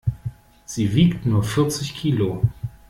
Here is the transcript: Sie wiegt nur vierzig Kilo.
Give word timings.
Sie 0.65 0.95
wiegt 0.95 1.27
nur 1.27 1.43
vierzig 1.43 1.93
Kilo. 1.93 2.41